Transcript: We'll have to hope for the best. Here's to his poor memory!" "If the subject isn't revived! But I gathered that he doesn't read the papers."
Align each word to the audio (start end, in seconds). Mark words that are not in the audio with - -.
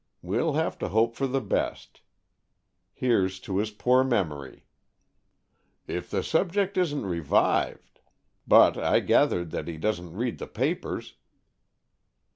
We'll 0.23 0.53
have 0.53 0.79
to 0.79 0.87
hope 0.89 1.15
for 1.15 1.27
the 1.27 1.41
best. 1.41 2.01
Here's 2.91 3.39
to 3.41 3.59
his 3.59 3.69
poor 3.69 4.03
memory!" 4.03 4.65
"If 5.85 6.09
the 6.09 6.23
subject 6.23 6.75
isn't 6.75 7.05
revived! 7.05 7.99
But 8.47 8.79
I 8.79 9.01
gathered 9.01 9.51
that 9.51 9.67
he 9.67 9.77
doesn't 9.77 10.15
read 10.15 10.39
the 10.39 10.47
papers." 10.47 11.17